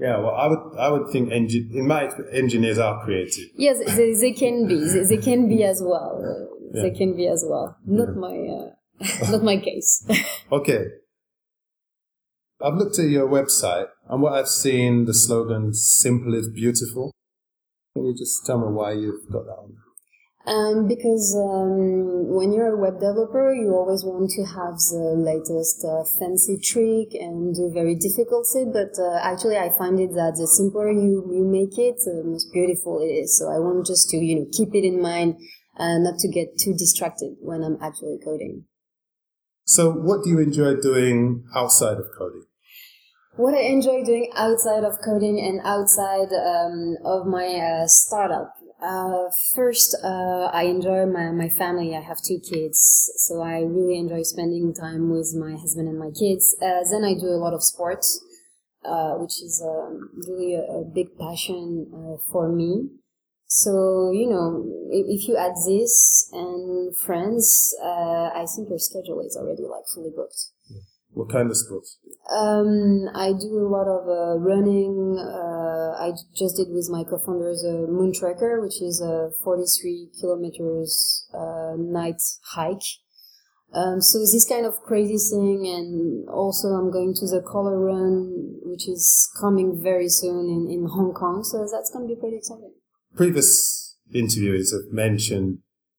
Yeah, 0.00 0.18
well, 0.18 0.34
I 0.34 0.48
would 0.48 0.78
I 0.78 0.88
would 0.88 1.10
think 1.10 1.30
engi- 1.30 1.72
in 1.72 1.86
my 1.86 2.10
engineers 2.32 2.78
are 2.78 3.04
creative. 3.04 3.50
Yes, 3.54 3.78
they, 3.96 4.14
they 4.14 4.32
can 4.32 4.66
be. 4.66 4.80
They, 4.80 5.04
they 5.04 5.18
can 5.18 5.48
be 5.48 5.62
as 5.62 5.80
well 5.80 6.50
yeah. 6.74 6.82
they 6.82 6.90
can 6.90 7.16
be 7.16 7.26
as 7.26 7.44
well. 7.46 7.76
Not 7.86 8.16
my 8.16 8.36
uh, 8.36 9.30
not 9.30 9.42
my 9.42 9.56
case. 9.56 10.06
okay. 10.52 10.86
I've 12.60 12.74
looked 12.74 12.98
at 12.98 13.08
your 13.08 13.28
website 13.28 13.88
and 14.08 14.22
what 14.22 14.34
I've 14.34 14.48
seen 14.48 15.04
the 15.04 15.14
slogan 15.14 15.74
"Simple 15.74 16.34
is 16.34 16.48
beautiful." 16.48 17.12
Can 17.94 18.06
you 18.06 18.14
just 18.14 18.44
tell 18.44 18.58
me 18.58 18.72
why 18.72 18.92
you've 18.92 19.30
got 19.30 19.44
that 19.44 19.52
on? 19.52 19.76
Um, 20.46 20.88
because 20.88 21.34
um, 21.40 22.28
when 22.28 22.52
you're 22.52 22.74
a 22.74 22.76
web 22.76 23.00
developer, 23.00 23.54
you 23.54 23.72
always 23.72 24.04
want 24.04 24.28
to 24.36 24.44
have 24.44 24.76
the 24.92 25.16
latest 25.16 25.80
uh, 25.80 26.04
fancy 26.20 26.58
trick 26.60 27.16
and 27.16 27.54
do 27.54 27.70
very 27.72 27.94
difficult 27.94 28.46
thing. 28.52 28.70
But 28.70 28.92
uh, 29.00 29.20
actually, 29.22 29.56
I 29.56 29.70
find 29.70 29.98
it 29.98 30.12
that 30.12 30.36
the 30.36 30.46
simpler 30.46 30.92
you, 30.92 31.24
you 31.32 31.48
make 31.48 31.78
it, 31.78 31.96
the 32.04 32.22
most 32.26 32.52
beautiful 32.52 33.00
it 33.00 33.24
is. 33.24 33.38
So 33.38 33.48
I 33.48 33.58
want 33.58 33.86
just 33.86 34.10
to 34.10 34.18
you 34.18 34.40
know 34.40 34.46
keep 34.52 34.74
it 34.74 34.84
in 34.84 35.00
mind 35.00 35.40
uh, 35.76 35.98
not 35.98 36.18
to 36.20 36.28
get 36.28 36.58
too 36.58 36.74
distracted 36.74 37.36
when 37.40 37.62
I'm 37.62 37.78
actually 37.80 38.18
coding. 38.24 38.64
So, 39.64 39.90
what 39.90 40.24
do 40.24 40.30
you 40.30 40.38
enjoy 40.38 40.76
doing 40.76 41.44
outside 41.54 41.96
of 41.96 42.06
coding? 42.16 42.44
What 43.36 43.54
I 43.54 43.62
enjoy 43.62 44.04
doing 44.04 44.30
outside 44.36 44.84
of 44.84 44.98
coding 45.04 45.40
and 45.40 45.60
outside 45.64 46.32
um, 46.32 46.96
of 47.04 47.26
my 47.26 47.46
uh, 47.56 47.86
startup. 47.88 48.54
Uh, 48.80 49.30
first, 49.54 49.96
uh, 50.04 50.50
I 50.52 50.64
enjoy 50.64 51.06
my, 51.06 51.32
my 51.32 51.48
family. 51.48 51.96
I 51.96 52.00
have 52.00 52.18
two 52.22 52.38
kids, 52.38 53.10
so 53.16 53.40
I 53.40 53.60
really 53.60 53.98
enjoy 53.98 54.22
spending 54.22 54.72
time 54.74 55.10
with 55.10 55.34
my 55.34 55.56
husband 55.56 55.88
and 55.88 55.98
my 55.98 56.10
kids. 56.10 56.54
Uh, 56.62 56.84
then 56.88 57.02
I 57.02 57.14
do 57.14 57.26
a 57.26 57.40
lot 57.40 57.54
of 57.54 57.64
sports, 57.64 58.22
uh, 58.84 59.14
which 59.14 59.42
is 59.42 59.60
um, 59.66 60.10
really 60.28 60.54
a, 60.54 60.60
a, 60.60 60.84
big 60.84 61.16
passion 61.18 61.90
uh, 61.92 62.22
for 62.30 62.48
me. 62.48 62.90
So, 63.46 64.10
you 64.12 64.28
know, 64.30 64.64
if 64.90 65.28
you 65.28 65.36
add 65.36 65.54
this 65.66 66.28
and 66.32 66.96
friends, 66.96 67.74
uh, 67.82 68.30
I 68.34 68.46
think 68.54 68.68
your 68.68 68.78
schedule 68.78 69.20
is 69.20 69.36
already 69.36 69.62
like 69.62 69.86
fully 69.92 70.10
booked. 70.14 70.50
What 71.14 71.30
kind 71.30 71.48
of 71.48 71.56
sports? 71.56 71.98
Um, 72.28 73.08
I 73.14 73.32
do 73.32 73.58
a 73.58 73.70
lot 73.70 73.86
of 73.86 74.08
uh, 74.08 74.38
running. 74.40 75.16
Uh, 75.16 75.94
I 75.94 76.12
just 76.34 76.56
did 76.56 76.68
with 76.70 76.88
my 76.90 77.04
co-founders 77.04 77.62
a 77.62 77.86
Moontrekker, 77.86 78.60
which 78.60 78.82
is 78.82 79.00
a 79.00 79.30
43 79.44 80.10
kilometers 80.18 81.28
uh, 81.32 81.74
night 81.78 82.20
hike. 82.42 82.82
Um, 83.72 84.00
so 84.00 84.18
this 84.18 84.46
kind 84.48 84.66
of 84.66 84.80
crazy 84.82 85.18
thing, 85.18 85.66
and 85.66 86.28
also 86.28 86.68
I'm 86.68 86.90
going 86.90 87.14
to 87.14 87.26
the 87.26 87.42
color 87.42 87.78
run, 87.78 88.58
which 88.62 88.88
is 88.88 89.30
coming 89.40 89.80
very 89.80 90.08
soon 90.08 90.48
in, 90.48 90.68
in 90.70 90.86
Hong 90.86 91.12
Kong. 91.12 91.44
So 91.44 91.66
that's 91.70 91.90
going 91.90 92.08
to 92.08 92.14
be 92.14 92.20
pretty 92.20 92.38
exciting 92.38 92.72
previous 93.16 93.96
interviews 94.12 94.72
have 94.72 94.92
mentioned 94.92 95.58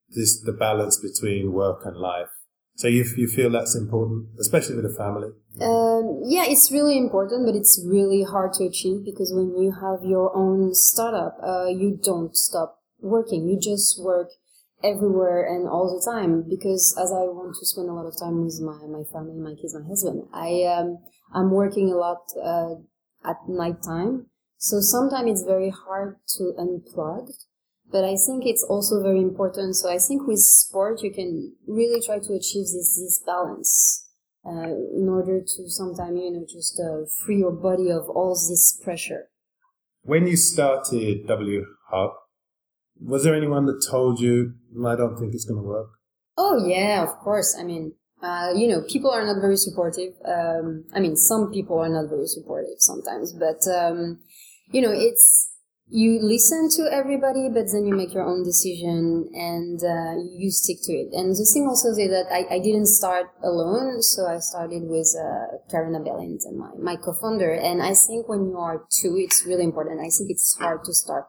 this 0.10 0.40
the 0.42 0.54
balance 0.54 0.98
between 0.98 1.52
work 1.52 1.82
and 1.86 1.98
life. 1.98 2.30
So 2.76 2.88
you 2.88 3.06
you 3.16 3.28
feel 3.28 3.50
that's 3.52 3.76
important, 3.76 4.28
especially 4.40 4.76
with 4.76 4.86
a 4.86 4.96
family. 4.96 5.30
Um, 5.62 6.22
yeah, 6.26 6.44
it's 6.46 6.72
really 6.72 6.98
important, 6.98 7.46
but 7.46 7.56
it's 7.56 7.82
really 7.86 8.24
hard 8.24 8.54
to 8.54 8.66
achieve 8.66 9.06
because 9.06 9.32
when 9.34 9.56
you 9.62 9.72
have 9.72 10.04
your 10.04 10.36
own 10.36 10.74
startup, 10.74 11.38
uh, 11.42 11.68
you 11.68 11.98
don't 12.02 12.36
stop 12.36 12.80
working. 13.00 13.48
You 13.48 13.58
just 13.60 14.02
work 14.02 14.30
everywhere 14.84 15.46
and 15.48 15.70
all 15.70 15.88
the 15.88 16.04
time 16.12 16.44
because 16.48 16.96
as 17.02 17.12
I 17.12 17.24
want 17.32 17.56
to 17.56 17.66
spend 17.66 17.90
a 17.90 17.94
lot 17.94 18.06
of 18.06 18.20
time 18.20 18.44
with 18.44 18.60
my, 18.62 18.78
my 18.88 19.04
family, 19.12 19.40
my 19.40 19.56
kids, 19.56 19.74
my 19.74 19.88
husband, 19.88 20.24
I 20.34 20.64
um, 20.64 21.00
I'm 21.34 21.52
working 21.52 21.92
a 21.92 21.96
lot 21.96 22.20
uh, 22.36 22.76
at 23.24 23.38
night 23.48 23.82
time 23.82 24.28
so 24.58 24.80
sometimes 24.80 25.32
it's 25.32 25.44
very 25.44 25.70
hard 25.70 26.18
to 26.38 26.54
unplug, 26.58 27.32
but 27.92 28.04
I 28.04 28.16
think 28.16 28.46
it's 28.46 28.64
also 28.64 29.02
very 29.02 29.22
important. 29.22 29.76
So 29.76 29.90
I 29.90 29.98
think 30.00 30.28
with 30.28 30.40
sport, 30.40 31.02
you 31.04 31.12
can 31.12 31.56
really 31.68 32.02
try 32.02 32.20
to 32.20 32.34
achieve 32.34 32.66
this, 32.66 33.00
this 33.00 33.22
balance. 33.26 34.02
Uh, 34.48 34.76
in 34.96 35.10
order 35.10 35.42
to 35.42 35.68
sometimes, 35.68 36.20
you 36.22 36.30
know, 36.30 36.46
just 36.48 36.80
uh, 36.80 37.04
free 37.26 37.38
your 37.38 37.52
body 37.52 37.90
of 37.90 38.08
all 38.08 38.36
this 38.36 38.80
pressure. 38.84 39.24
When 40.04 40.28
you 40.28 40.38
started 40.38 41.26
W 41.26 41.66
Hub, 41.90 42.12
was 43.02 43.24
there 43.24 43.34
anyone 43.34 43.66
that 43.66 43.84
told 43.90 44.20
you, 44.20 44.54
I 44.86 44.96
don't 44.96 45.18
think 45.18 45.34
it's 45.34 45.46
going 45.46 45.64
to 45.64 45.68
work? 45.68 45.90
Oh, 46.38 46.64
yeah, 46.64 47.02
of 47.02 47.18
course. 47.24 47.58
I 47.60 47.64
mean, 47.64 47.94
uh, 48.22 48.52
you 48.56 48.68
know, 48.68 48.84
people 48.88 49.10
are 49.10 49.26
not 49.26 49.42
very 49.42 49.58
supportive. 49.58 50.14
Um, 50.24 50.86
I 50.94 51.00
mean, 51.00 51.16
some 51.16 51.52
people 51.52 51.80
are 51.80 51.90
not 51.90 52.10
very 52.10 52.28
supportive 52.28 52.78
sometimes, 52.78 53.34
but 53.34 53.68
um, 53.68 54.20
you 54.72 54.82
know, 54.82 54.92
it's 54.92 55.52
you 55.88 56.20
listen 56.20 56.68
to 56.78 56.92
everybody, 56.92 57.48
but 57.48 57.72
then 57.72 57.86
you 57.86 57.94
make 57.94 58.14
your 58.14 58.26
own 58.26 58.44
decision 58.44 59.30
and 59.34 59.80
uh, 59.84 60.16
you 60.36 60.50
stick 60.50 60.78
to 60.84 60.94
it. 60.94 61.14
And 61.14 61.36
the 61.36 61.46
thing 61.46 61.68
also 61.68 61.90
is 61.90 61.98
that 61.98 62.26
I, 62.32 62.56
I 62.56 62.60
didn't 62.60 62.88
start 62.88 63.28
alone, 63.44 64.02
so 64.02 64.26
I 64.26 64.40
started 64.40 64.84
with 64.84 65.14
uh, 65.16 65.58
Karen 65.70 65.94
Abellins 65.94 66.46
and 66.46 66.58
my, 66.58 66.70
my 66.82 66.96
co-founder. 66.96 67.54
And 67.54 67.84
I 67.84 67.94
think 67.94 68.28
when 68.28 68.46
you 68.46 68.58
are 68.58 68.84
two, 68.90 69.16
it's 69.18 69.46
really 69.46 69.64
important. 69.64 70.00
I 70.00 70.10
think 70.10 70.32
it's 70.32 70.58
hard 70.58 70.84
to 70.86 70.94
start 70.94 71.26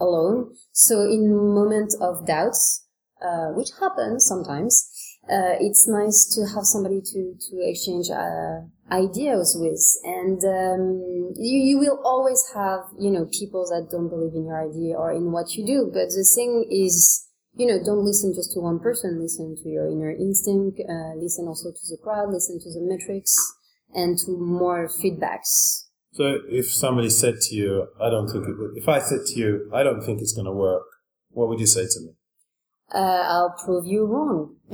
alone. 0.00 0.52
So 0.72 1.02
in 1.02 1.54
moment 1.54 1.94
of 2.00 2.26
doubts, 2.26 2.84
uh, 3.24 3.54
which 3.54 3.70
happens 3.78 4.26
sometimes, 4.26 4.88
uh, 5.30 5.54
it's 5.60 5.86
nice 5.86 6.26
to 6.34 6.42
have 6.54 6.64
somebody 6.64 7.00
to 7.00 7.34
to 7.38 7.70
exchange 7.70 8.10
uh, 8.10 8.66
ideas 8.92 9.56
with, 9.58 9.80
and 10.04 10.38
um, 10.44 11.32
you, 11.36 11.58
you 11.64 11.78
will 11.78 11.98
always 12.04 12.44
have 12.54 12.80
you 12.98 13.10
know 13.10 13.26
people 13.32 13.64
that 13.72 13.88
don't 13.90 14.08
believe 14.08 14.34
in 14.34 14.44
your 14.44 14.60
idea 14.60 14.94
or 14.96 15.12
in 15.12 15.32
what 15.32 15.54
you 15.56 15.64
do. 15.66 15.90
But 15.92 16.12
the 16.12 16.28
thing 16.34 16.68
is, 16.70 17.26
you 17.54 17.66
know, 17.66 17.80
don't 17.82 18.04
listen 18.04 18.34
just 18.34 18.52
to 18.52 18.60
one 18.60 18.78
person. 18.78 19.20
Listen 19.20 19.56
to 19.56 19.68
your 19.68 19.88
inner 19.88 20.12
instinct. 20.12 20.78
Uh, 20.78 21.16
listen 21.16 21.48
also 21.48 21.72
to 21.72 21.84
the 21.88 21.98
crowd. 22.02 22.30
Listen 22.30 22.60
to 22.60 22.70
the 22.70 22.84
metrics 22.84 23.34
and 23.94 24.18
to 24.18 24.36
more 24.36 24.88
feedbacks. 24.88 25.88
So 26.12 26.38
if 26.48 26.70
somebody 26.70 27.08
said 27.08 27.40
to 27.48 27.54
you, 27.54 27.88
"I 27.98 28.10
don't 28.10 28.28
think 28.28 28.46
it 28.46 28.58
would," 28.58 28.76
if 28.76 28.88
I 28.88 29.00
said 29.00 29.24
to 29.26 29.40
you, 29.40 29.70
"I 29.72 29.82
don't 29.82 30.02
think 30.02 30.20
it's 30.20 30.34
going 30.34 30.50
to 30.52 30.52
work," 30.52 30.84
what 31.30 31.48
would 31.48 31.60
you 31.60 31.66
say 31.66 31.86
to 31.88 32.00
me? 32.00 32.12
Uh, 32.94 33.24
I'll 33.28 33.54
prove 33.64 33.86
you 33.86 34.04
wrong. 34.04 34.56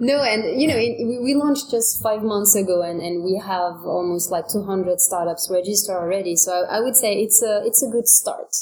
no, 0.00 0.22
and 0.22 0.60
you 0.60 0.68
know, 0.68 0.76
it, 0.76 1.22
we 1.22 1.34
launched 1.34 1.70
just 1.70 2.02
five 2.02 2.22
months 2.22 2.54
ago, 2.54 2.82
and, 2.82 3.00
and 3.00 3.24
we 3.24 3.40
have 3.44 3.84
almost 3.84 4.30
like 4.30 4.48
200 4.48 5.00
startups 5.00 5.48
registered 5.50 5.96
already. 5.96 6.36
So 6.36 6.52
I, 6.52 6.76
I 6.76 6.80
would 6.80 6.96
say 6.96 7.14
it's 7.14 7.42
a 7.42 7.62
it's 7.64 7.82
a 7.82 7.88
good 7.88 8.08
start. 8.08 8.54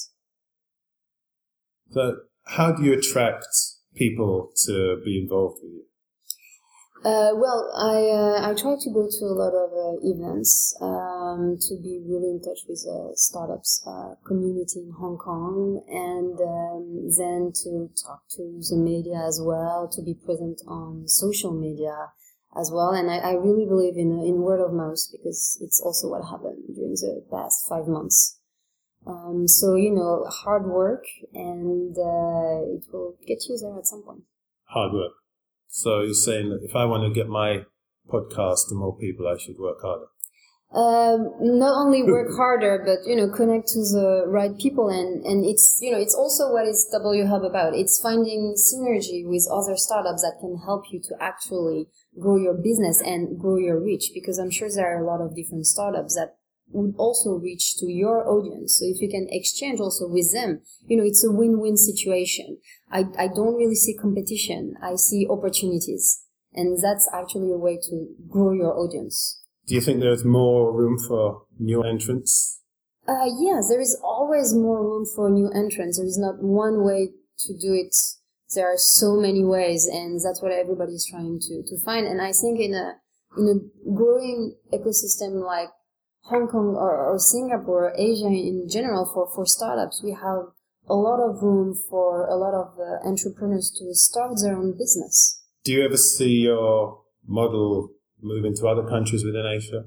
So, 1.90 2.16
how 2.44 2.72
do 2.72 2.84
you 2.84 2.92
attract 2.92 3.46
people 3.94 4.52
to 4.66 5.00
be 5.04 5.20
involved 5.20 5.58
with 5.62 5.72
you? 5.72 5.84
Uh, 7.02 7.32
well, 7.32 7.72
I 7.74 8.12
uh, 8.12 8.50
I 8.50 8.52
try 8.52 8.76
to 8.76 8.90
go 8.92 9.08
to 9.08 9.24
a 9.24 9.32
lot 9.32 9.56
of 9.56 9.72
uh, 9.72 9.96
events 10.04 10.76
um, 10.82 11.56
to 11.56 11.80
be 11.80 12.04
really 12.04 12.28
in 12.28 12.42
touch 12.44 12.60
with 12.68 12.84
the 12.84 13.12
startups 13.16 13.82
uh, 13.86 14.16
community 14.26 14.80
in 14.80 14.92
Hong 14.92 15.16
Kong, 15.16 15.80
and 15.88 16.36
um, 16.36 17.08
then 17.16 17.52
to 17.64 17.88
talk 18.04 18.28
to 18.36 18.60
the 18.68 18.76
media 18.76 19.16
as 19.26 19.40
well, 19.42 19.88
to 19.88 20.02
be 20.02 20.12
present 20.12 20.60
on 20.68 21.08
social 21.08 21.52
media 21.52 22.12
as 22.54 22.70
well. 22.70 22.90
And 22.90 23.10
I, 23.10 23.16
I 23.16 23.32
really 23.32 23.64
believe 23.64 23.96
in 23.96 24.20
in 24.20 24.42
word 24.42 24.60
of 24.60 24.74
mouth 24.74 25.00
because 25.10 25.56
it's 25.62 25.80
also 25.80 26.08
what 26.08 26.28
happened 26.28 26.76
during 26.76 27.00
the 27.00 27.24
past 27.32 27.66
five 27.66 27.88
months. 27.88 28.36
Um, 29.06 29.48
so 29.48 29.74
you 29.74 29.90
know, 29.90 30.26
hard 30.28 30.66
work, 30.66 31.04
and 31.32 31.96
uh, 31.96 32.76
it 32.76 32.84
will 32.92 33.16
get 33.26 33.48
you 33.48 33.56
there 33.56 33.78
at 33.78 33.86
some 33.86 34.02
point. 34.02 34.24
Hard 34.68 34.92
work. 34.92 35.12
So 35.70 36.02
you're 36.02 36.14
saying 36.14 36.50
that 36.50 36.64
if 36.64 36.74
I 36.74 36.84
want 36.84 37.04
to 37.04 37.14
get 37.14 37.28
my 37.28 37.64
podcast 38.08 38.68
to 38.68 38.74
more 38.74 38.96
people, 38.98 39.28
I 39.28 39.38
should 39.38 39.56
work 39.56 39.80
harder. 39.80 40.06
Um, 40.74 41.30
not 41.40 41.74
only 41.80 42.02
work 42.16 42.34
harder, 42.36 42.82
but 42.84 43.08
you 43.08 43.14
know, 43.14 43.30
connect 43.30 43.68
to 43.68 43.78
the 43.78 44.24
right 44.26 44.56
people, 44.58 44.88
and 44.88 45.24
and 45.24 45.44
it's 45.44 45.78
you 45.80 45.92
know, 45.92 45.98
it's 45.98 46.14
also 46.14 46.52
what 46.52 46.66
is 46.66 46.88
W 46.92 47.24
Hub 47.24 47.44
about. 47.44 47.74
It's 47.74 48.00
finding 48.00 48.54
synergy 48.58 49.24
with 49.24 49.46
other 49.50 49.76
startups 49.76 50.22
that 50.22 50.38
can 50.40 50.58
help 50.58 50.84
you 50.90 51.00
to 51.06 51.14
actually 51.20 51.86
grow 52.18 52.36
your 52.36 52.54
business 52.54 53.00
and 53.00 53.38
grow 53.38 53.56
your 53.56 53.80
reach. 53.80 54.10
Because 54.12 54.38
I'm 54.38 54.50
sure 54.50 54.68
there 54.68 54.96
are 54.96 55.02
a 55.02 55.06
lot 55.06 55.20
of 55.20 55.36
different 55.36 55.66
startups 55.66 56.16
that 56.16 56.34
would 56.72 56.94
also 56.96 57.30
reach 57.30 57.76
to 57.78 57.86
your 57.90 58.26
audience. 58.28 58.78
So 58.78 58.84
if 58.86 59.00
you 59.00 59.08
can 59.08 59.26
exchange 59.30 59.80
also 59.80 60.08
with 60.08 60.32
them, 60.32 60.60
you 60.86 60.96
know, 60.96 61.04
it's 61.04 61.24
a 61.24 61.30
win-win 61.30 61.76
situation. 61.76 62.58
I, 62.90 63.04
I 63.18 63.28
don't 63.28 63.56
really 63.56 63.74
see 63.74 63.96
competition. 63.96 64.74
I 64.82 64.96
see 64.96 65.26
opportunities. 65.28 66.24
And 66.52 66.78
that's 66.82 67.08
actually 67.12 67.52
a 67.52 67.58
way 67.58 67.78
to 67.88 68.08
grow 68.28 68.52
your 68.52 68.76
audience. 68.76 69.42
Do 69.66 69.74
you 69.74 69.80
think 69.80 70.00
there's 70.00 70.24
more 70.24 70.72
room 70.72 70.98
for 70.98 71.42
new 71.58 71.82
entrants? 71.82 72.60
Uh, 73.06 73.26
yes, 73.38 73.68
there 73.68 73.80
is 73.80 73.98
always 74.02 74.54
more 74.54 74.82
room 74.82 75.06
for 75.14 75.30
new 75.30 75.48
entrants. 75.50 75.98
There 75.98 76.06
is 76.06 76.18
not 76.18 76.42
one 76.42 76.84
way 76.84 77.10
to 77.46 77.52
do 77.52 77.74
it. 77.74 77.94
There 78.54 78.66
are 78.66 78.76
so 78.76 79.16
many 79.16 79.44
ways, 79.44 79.86
and 79.86 80.20
that's 80.20 80.42
what 80.42 80.50
everybody 80.50 80.92
is 80.92 81.06
trying 81.08 81.38
to, 81.40 81.62
to 81.62 81.84
find. 81.84 82.06
And 82.06 82.20
I 82.20 82.32
think 82.32 82.58
in 82.58 82.74
a 82.74 82.94
in 83.38 83.46
a 83.46 83.90
growing 83.94 84.56
ecosystem 84.72 85.44
like 85.44 85.68
Hong 86.22 86.46
Kong 86.46 86.76
or, 86.76 87.12
or 87.12 87.18
Singapore, 87.18 87.92
Asia 87.96 88.26
in 88.26 88.68
general, 88.70 89.04
for, 89.04 89.28
for 89.34 89.46
startups, 89.46 90.02
we 90.04 90.12
have 90.12 90.52
a 90.88 90.94
lot 90.94 91.20
of 91.20 91.42
room 91.42 91.74
for 91.88 92.26
a 92.26 92.36
lot 92.36 92.54
of 92.54 92.78
uh, 92.78 93.08
entrepreneurs 93.08 93.70
to 93.78 93.94
start 93.94 94.32
their 94.42 94.56
own 94.56 94.72
business. 94.76 95.42
Do 95.64 95.72
you 95.72 95.84
ever 95.84 95.96
see 95.96 96.46
your 96.48 97.02
model 97.26 97.90
move 98.20 98.44
into 98.44 98.66
other 98.66 98.86
countries 98.86 99.24
within 99.24 99.46
Asia? 99.46 99.84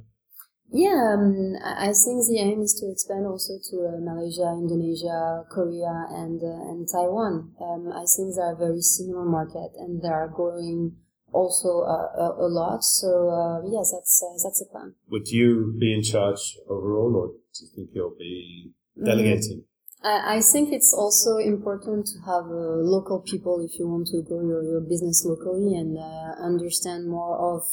Yeah, 0.71 1.13
um, 1.13 1.53
I 1.61 1.93
think 1.93 2.25
the 2.25 2.39
aim 2.41 2.61
is 2.61 2.73
to 2.81 2.89
expand 2.89 3.27
also 3.27 3.61
to 3.69 3.93
uh, 3.93 4.01
Malaysia, 4.01 4.57
Indonesia, 4.57 5.45
Korea, 5.51 6.07
and 6.09 6.41
uh, 6.41 6.71
and 6.71 6.87
Taiwan. 6.89 7.53
Um, 7.61 7.93
I 7.93 8.05
think 8.09 8.33
they 8.33 8.41
are 8.41 8.57
very 8.57 8.81
similar 8.81 9.23
market, 9.23 9.69
and 9.77 10.01
they 10.01 10.09
are 10.09 10.27
growing 10.27 10.97
also 11.33 11.81
uh, 11.81 12.21
a, 12.21 12.45
a, 12.45 12.47
lot. 12.47 12.83
So 12.83 13.29
uh, 13.29 13.61
yes, 13.69 13.91
that's 13.91 14.23
uh, 14.23 14.37
that's 14.43 14.61
a 14.61 14.65
plan. 14.71 14.95
Would 15.09 15.27
you 15.27 15.75
be 15.79 15.93
in 15.93 16.03
charge 16.03 16.57
overall, 16.69 17.15
or 17.15 17.27
do 17.27 17.65
you 17.65 17.69
think 17.75 17.89
you'll 17.93 18.15
be 18.17 18.71
delegating? 19.03 19.59
Mm. 19.59 19.65
I, 20.05 20.41
think 20.41 20.73
it's 20.73 20.93
also 20.93 21.37
important 21.37 22.07
to 22.07 22.19
have 22.25 22.43
uh, 22.43 22.83
local 22.83 23.21
people 23.21 23.63
if 23.63 23.79
you 23.79 23.87
want 23.87 24.07
to 24.07 24.21
grow 24.21 24.41
your, 24.41 24.61
your 24.61 24.81
business 24.81 25.23
locally 25.23 25.75
and 25.75 25.97
uh, 25.97 26.43
understand 26.43 27.07
more 27.07 27.37
of 27.37 27.63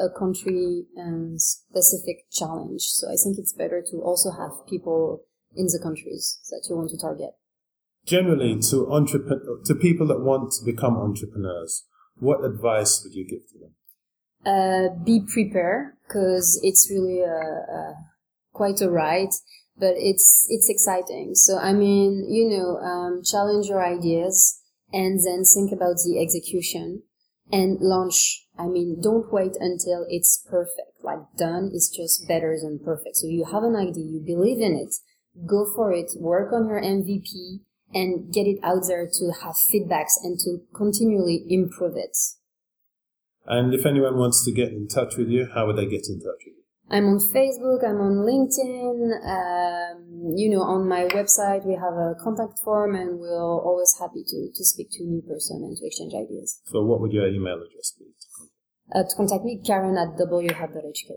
a 0.00 0.08
country 0.08 0.84
and 0.96 1.40
specific 1.40 2.30
challenge. 2.30 2.80
So 2.80 3.08
I 3.08 3.16
think 3.22 3.38
it's 3.38 3.52
better 3.52 3.82
to 3.90 3.96
also 3.98 4.30
have 4.30 4.66
people 4.66 5.24
in 5.54 5.66
the 5.66 5.80
countries 5.82 6.38
that 6.50 6.66
you 6.68 6.76
want 6.76 6.90
to 6.90 6.98
target. 6.98 7.30
Generally, 8.06 8.60
to 8.70 8.90
entrepreneur, 8.90 9.60
to 9.64 9.74
people 9.74 10.06
that 10.06 10.20
want 10.20 10.52
to 10.52 10.64
become 10.64 10.96
entrepreneurs, 10.96 11.84
what 12.18 12.44
advice 12.44 13.02
would 13.04 13.14
you 13.14 13.26
give 13.26 13.46
to 13.50 13.58
them? 13.58 13.72
Uh, 14.44 15.04
be 15.04 15.20
prepared 15.20 15.92
because 16.06 16.60
it's 16.62 16.88
really 16.90 17.20
a, 17.20 17.26
a, 17.26 17.94
quite 18.52 18.80
a 18.80 18.90
ride, 18.90 19.34
but 19.78 19.94
it's 19.96 20.46
it's 20.48 20.68
exciting. 20.68 21.34
So 21.34 21.58
I 21.58 21.72
mean, 21.72 22.26
you 22.28 22.48
know, 22.48 22.78
um, 22.78 23.22
challenge 23.24 23.66
your 23.66 23.84
ideas 23.84 24.60
and 24.92 25.20
then 25.24 25.44
think 25.44 25.72
about 25.72 25.96
the 26.04 26.20
execution 26.20 27.02
and 27.52 27.78
launch. 27.80 28.46
I 28.58 28.66
mean, 28.66 29.00
don't 29.02 29.32
wait 29.32 29.56
until 29.60 30.06
it's 30.08 30.42
perfect. 30.48 31.02
Like 31.02 31.20
done 31.36 31.70
is 31.74 31.92
just 31.94 32.26
better 32.26 32.56
than 32.60 32.78
perfect. 32.78 33.16
So 33.16 33.26
you 33.26 33.44
have 33.44 33.62
an 33.62 33.76
idea, 33.76 34.04
you 34.04 34.22
believe 34.24 34.60
in 34.60 34.76
it, 34.76 34.94
go 35.46 35.66
for 35.74 35.92
it, 35.92 36.12
work 36.18 36.52
on 36.52 36.66
your 36.68 36.80
MVP, 36.80 37.60
and 37.96 38.32
get 38.32 38.46
it 38.46 38.58
out 38.62 38.84
there 38.86 39.08
to 39.10 39.32
have 39.42 39.56
feedbacks 39.72 40.20
and 40.22 40.38
to 40.40 40.58
continually 40.74 41.44
improve 41.48 41.96
it. 41.96 42.16
And 43.46 43.72
if 43.72 43.86
anyone 43.86 44.18
wants 44.18 44.44
to 44.44 44.52
get 44.52 44.68
in 44.68 44.86
touch 44.86 45.16
with 45.16 45.28
you, 45.28 45.48
how 45.54 45.66
would 45.66 45.76
they 45.76 45.86
get 45.86 46.04
in 46.08 46.18
touch 46.20 46.42
with 46.44 46.54
you? 46.56 46.62
I'm 46.88 47.06
on 47.06 47.18
Facebook, 47.34 47.82
I'm 47.82 47.98
on 47.98 48.22
LinkedIn, 48.22 49.00
um, 49.26 50.34
you 50.36 50.50
know, 50.50 50.62
on 50.62 50.88
my 50.88 51.06
website 51.06 51.66
we 51.66 51.74
have 51.74 51.94
a 51.94 52.14
contact 52.22 52.60
form 52.62 52.94
and 52.94 53.18
we're 53.18 53.42
always 53.42 53.96
happy 53.98 54.22
to, 54.22 54.50
to 54.54 54.64
speak 54.64 54.88
to 54.92 55.02
a 55.02 55.06
new 55.06 55.22
person 55.22 55.62
and 55.64 55.76
to 55.76 55.86
exchange 55.86 56.12
ideas. 56.14 56.60
So 56.66 56.84
what 56.84 57.00
would 57.00 57.12
your 57.12 57.26
email 57.26 57.56
address 57.56 57.92
be? 57.98 58.04
Uh, 58.94 59.02
to 59.02 59.16
contact 59.16 59.42
me, 59.42 59.60
Karen 59.66 59.96
at 59.96 60.16
whub.hk. 60.16 61.10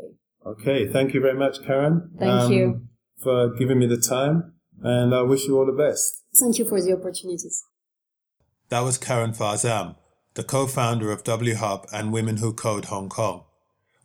Okay, 0.46 0.88
thank 0.92 1.14
you 1.14 1.22
very 1.22 1.38
much, 1.38 1.62
Karen. 1.64 2.10
Thank 2.18 2.32
um, 2.32 2.52
you. 2.52 2.88
For 3.22 3.54
giving 3.56 3.78
me 3.78 3.86
the 3.86 3.98
time 4.02 4.54
and 4.84 5.14
I 5.14 5.22
wish 5.22 5.46
you 5.46 5.58
all 5.58 5.66
the 5.66 5.72
best. 5.72 6.24
Thank 6.36 6.58
you 6.58 6.66
for 6.66 6.82
the 6.82 6.94
opportunities. 6.94 7.64
That 8.70 8.82
was 8.82 8.98
Karen 8.98 9.34
Farzam, 9.34 9.96
the 10.36 10.44
co-founder 10.44 11.12
of 11.12 11.24
W 11.24 11.56
Hub 11.56 11.88
and 11.92 12.14
Women 12.14 12.38
Who 12.38 12.54
Code 12.54 12.86
Hong 12.86 13.10
Kong. 13.10 13.44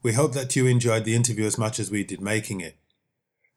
We 0.02 0.12
hope 0.12 0.32
that 0.32 0.56
you 0.56 0.66
enjoyed 0.66 1.04
the 1.04 1.14
interview 1.14 1.46
as 1.46 1.58
much 1.58 1.78
as 1.78 1.90
we 1.90 2.04
did 2.04 2.20
making 2.20 2.60
it. 2.60 2.76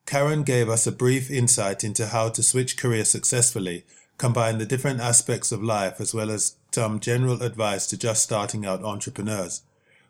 Karen 0.05 0.43
gave 0.43 0.69
us 0.69 0.87
a 0.87 0.91
brief 0.91 1.29
insight 1.29 1.83
into 1.83 2.07
how 2.07 2.29
to 2.29 2.41
switch 2.41 2.77
career 2.77 3.03
successfully, 3.03 3.85
combine 4.17 4.57
the 4.57 4.65
different 4.65 5.01
aspects 5.01 5.51
of 5.51 5.61
life 5.61 5.99
as 5.99 6.13
well 6.13 6.31
as 6.31 6.55
some 6.71 6.99
general 6.99 7.41
advice 7.41 7.87
to 7.87 7.97
just 7.97 8.23
starting 8.23 8.65
out 8.65 8.83
entrepreneurs. 8.83 9.63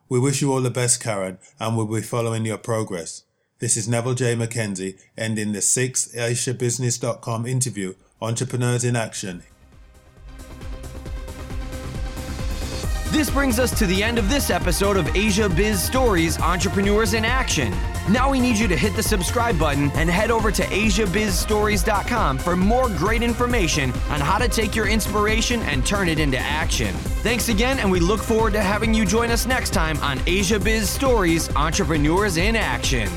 We 0.09 0.19
wish 0.19 0.41
you 0.41 0.51
all 0.51 0.61
the 0.61 0.69
best, 0.69 1.01
Karen, 1.01 1.39
and 1.59 1.75
we'll 1.75 1.87
be 1.87 2.01
following 2.01 2.45
your 2.45 2.57
progress. 2.57 3.23
This 3.59 3.75
is 3.75 3.87
Neville 3.87 4.13
J. 4.13 4.35
McKenzie, 4.35 4.99
ending 5.17 5.51
the 5.51 5.63
sixth 5.63 6.13
AsiaBusiness.com 6.13 7.47
interview, 7.47 7.95
Entrepreneurs 8.21 8.83
in 8.83 8.95
Action. 8.95 9.41
This 13.09 13.31
brings 13.31 13.57
us 13.57 13.77
to 13.79 13.87
the 13.87 14.03
end 14.03 14.19
of 14.19 14.29
this 14.29 14.51
episode 14.51 14.95
of 14.95 15.15
Asia 15.15 15.49
Biz 15.49 15.81
Stories 15.81 16.39
Entrepreneurs 16.39 17.15
in 17.15 17.25
Action. 17.25 17.73
Now 18.11 18.29
we 18.29 18.39
need 18.39 18.59
you 18.59 18.67
to 18.67 18.75
hit 18.75 18.95
the 18.95 19.01
subscribe 19.01 19.57
button 19.57 19.89
and 19.95 20.07
head 20.07 20.29
over 20.29 20.51
to 20.51 20.61
AsiaBizStories.com 20.61 22.37
for 22.37 22.55
more 22.55 22.89
great 22.89 23.23
information 23.23 23.91
on 24.09 24.19
how 24.19 24.37
to 24.37 24.47
take 24.47 24.75
your 24.75 24.87
inspiration 24.87 25.63
and 25.63 25.83
turn 25.83 26.09
it 26.09 26.19
into 26.19 26.37
action. 26.37 26.93
Thanks 27.23 27.49
again, 27.49 27.79
and 27.79 27.89
we 27.89 27.99
look 27.99 28.21
forward 28.21 28.53
to 28.53 28.61
having 28.61 28.93
you 28.93 29.03
join 29.03 29.31
us 29.31 29.47
next 29.47 29.73
time 29.73 29.97
on 30.03 30.19
Asia 30.27 30.59
Biz 30.59 30.87
Stories 30.87 31.49
Entrepreneurs 31.55 32.37
in 32.37 32.55
Action. 32.55 33.09